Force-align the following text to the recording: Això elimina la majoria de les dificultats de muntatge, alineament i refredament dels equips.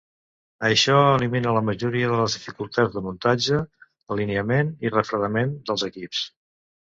Això 0.67 0.93
elimina 1.17 1.51
la 1.57 1.61
majoria 1.65 2.07
de 2.11 2.15
les 2.21 2.37
dificultats 2.37 2.95
de 2.95 3.03
muntatge, 3.09 3.61
alineament 4.15 4.75
i 4.87 4.93
refredament 4.95 5.53
dels 5.71 5.85
equips. 5.89 6.25